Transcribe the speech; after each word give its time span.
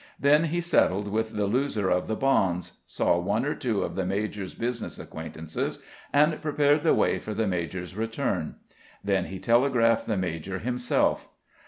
Then 0.19 0.45
he 0.45 0.61
settled 0.61 1.07
with 1.09 1.35
the 1.35 1.45
loser 1.45 1.87
of 1.91 2.07
the 2.07 2.15
bonds, 2.15 2.79
saw 2.87 3.19
one 3.19 3.45
or 3.45 3.53
two 3.53 3.83
of 3.83 3.93
the 3.93 4.03
major's 4.03 4.55
business 4.55 4.97
acquaintances, 4.97 5.77
and 6.11 6.41
prepared 6.41 6.81
the 6.81 6.95
way 6.95 7.19
for 7.19 7.35
the 7.35 7.45
major's 7.45 7.95
return; 7.95 8.55
then 9.03 9.25
he 9.25 9.37
telegraphed 9.37 10.07
the 10.07 10.17
major 10.17 10.57
himself. 10.57 11.27